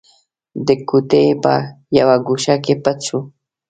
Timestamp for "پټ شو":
2.83-3.19